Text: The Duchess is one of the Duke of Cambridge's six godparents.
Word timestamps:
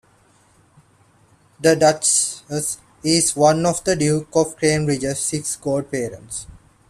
The 1.59 1.75
Duchess 1.75 2.79
is 3.03 3.35
one 3.35 3.67
of 3.67 3.83
the 3.83 3.95
Duke 3.95 4.29
of 4.33 4.57
Cambridge's 4.57 5.19
six 5.19 5.55
godparents. 5.57 6.47